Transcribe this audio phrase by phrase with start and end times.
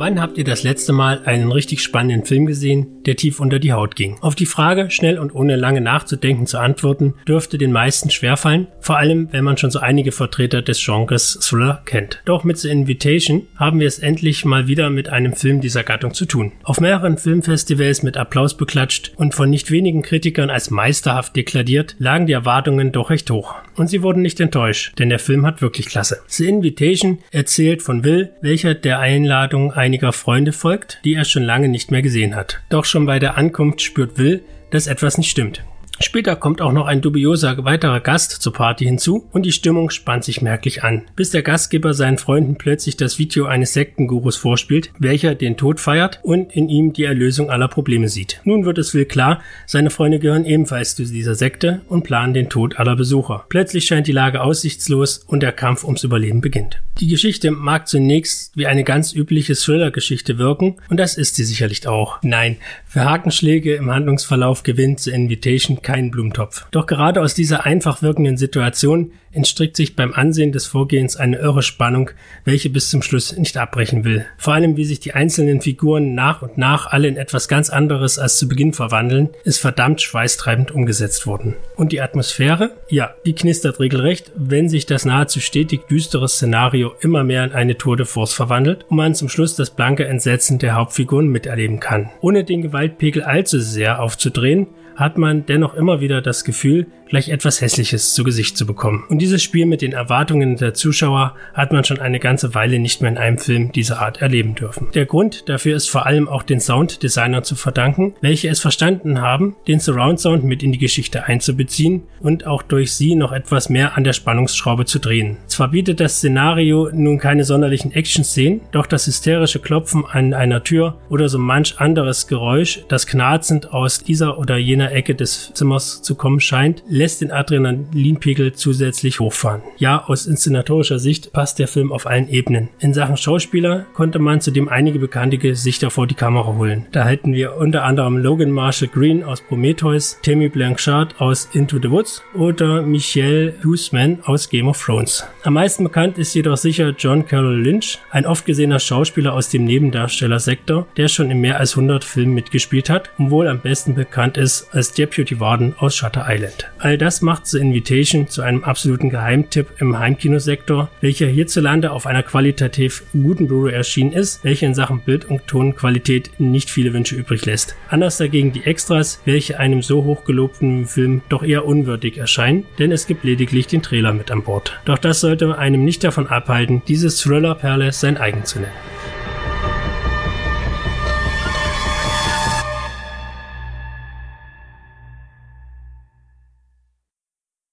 [0.00, 3.74] Wann habt ihr das letzte Mal einen richtig spannenden Film gesehen, der tief unter die
[3.74, 4.16] Haut ging?
[4.22, 8.96] Auf die Frage, schnell und ohne lange nachzudenken zu antworten, dürfte den meisten schwerfallen, vor
[8.96, 12.22] allem wenn man schon so einige Vertreter des Genres Thriller kennt.
[12.24, 16.14] Doch mit The Invitation haben wir es endlich mal wieder mit einem Film dieser Gattung
[16.14, 16.52] zu tun.
[16.62, 22.26] Auf mehreren Filmfestivals mit Applaus beklatscht und von nicht wenigen Kritikern als meisterhaft deklariert, lagen
[22.26, 23.54] die Erwartungen doch recht hoch.
[23.76, 26.22] Und sie wurden nicht enttäuscht, denn der Film hat wirklich klasse.
[26.26, 31.42] The Invitation erzählt von Will, welcher der Einladung ein einiger Freunde folgt, die er schon
[31.42, 32.60] lange nicht mehr gesehen hat.
[32.68, 35.64] Doch schon bei der Ankunft spürt Will, dass etwas nicht stimmt.
[36.02, 40.24] Später kommt auch noch ein dubioser weiterer Gast zur Party hinzu und die Stimmung spannt
[40.24, 45.34] sich merklich an, bis der Gastgeber seinen Freunden plötzlich das Video eines Sektengurus vorspielt, welcher
[45.34, 48.40] den Tod feiert und in ihm die Erlösung aller Probleme sieht.
[48.44, 52.48] Nun wird es Will klar, seine Freunde gehören ebenfalls zu dieser Sekte und planen den
[52.48, 53.44] Tod aller Besucher.
[53.50, 56.80] Plötzlich scheint die Lage aussichtslos und der Kampf ums Überleben beginnt.
[56.98, 61.86] Die Geschichte mag zunächst wie eine ganz übliche Thriller-Geschichte wirken und das ist sie sicherlich
[61.86, 62.18] auch.
[62.22, 66.66] Nein, für Hakenschläge im Handlungsverlauf gewinnt The Invitation keinen Blumentopf.
[66.70, 71.62] Doch gerade aus dieser einfach wirkenden Situation entstrickt sich beim Ansehen des Vorgehens eine irre
[71.62, 72.10] Spannung,
[72.44, 74.24] welche bis zum Schluss nicht abbrechen will.
[74.38, 78.18] Vor allem, wie sich die einzelnen Figuren nach und nach alle in etwas ganz anderes
[78.18, 81.56] als zu Beginn verwandeln, ist verdammt schweißtreibend umgesetzt worden.
[81.76, 82.70] Und die Atmosphäre?
[82.88, 87.78] Ja, die knistert regelrecht, wenn sich das nahezu stetig düstere Szenario immer mehr in eine
[87.78, 92.10] Tour de Force verwandelt und man zum Schluss das blanke Entsetzen der Hauptfiguren miterleben kann.
[92.20, 94.68] Ohne den Gewaltpegel allzu sehr aufzudrehen,
[95.00, 99.04] hat man dennoch immer wieder das Gefühl, gleich etwas Hässliches zu Gesicht zu bekommen.
[99.08, 103.02] Und dieses Spiel mit den Erwartungen der Zuschauer hat man schon eine ganze Weile nicht
[103.02, 104.88] mehr in einem Film dieser Art erleben dürfen.
[104.94, 109.56] Der Grund dafür ist vor allem auch den Sounddesignern zu verdanken, welche es verstanden haben,
[109.66, 113.96] den Surround Sound mit in die Geschichte einzubeziehen und auch durch sie noch etwas mehr
[113.96, 115.38] an der Spannungsschraube zu drehen.
[115.48, 120.98] Zwar bietet das Szenario nun keine sonderlichen Action-Szenen, doch das hysterische Klopfen an einer Tür
[121.08, 126.14] oder so manch anderes Geräusch, das knarzend aus dieser oder jener Ecke des Zimmers zu
[126.14, 129.60] kommen scheint, lässt den Adrenalinpegel zusätzlich hochfahren.
[129.76, 132.70] Ja, aus inszenatorischer Sicht passt der Film auf allen Ebenen.
[132.78, 136.86] In Sachen Schauspieler konnte man zudem einige bekannte Gesichter vor die Kamera holen.
[136.92, 141.90] Da halten wir unter anderem Logan Marshall Green aus Prometheus, Tammy Blanchard aus Into the
[141.90, 145.24] Woods oder Michelle Huseman aus Game of Thrones.
[145.44, 149.64] Am meisten bekannt ist jedoch sicher John Carroll Lynch, ein oft gesehener Schauspieler aus dem
[149.64, 154.38] Nebendarstellersektor, der schon in mehr als 100 Filmen mitgespielt hat und wohl am besten bekannt
[154.38, 156.70] ist als Deputy Warden aus Shutter Island.
[156.78, 162.22] All das macht The Invitation zu einem absoluten Geheimtipp im Heimkinosektor, welcher hierzulande auf einer
[162.22, 167.46] qualitativ guten Blu-ray erschienen ist, welche in Sachen Bild- und Tonqualität nicht viele Wünsche übrig
[167.46, 167.74] lässt.
[167.88, 173.08] Anders dagegen die Extras, welche einem so hochgelobten Film doch eher unwürdig erscheinen, denn es
[173.08, 174.78] gibt lediglich den Trailer mit an Bord.
[174.84, 178.99] Doch das sollte einem nicht davon abhalten, dieses Thriller-Perle sein eigen zu nennen.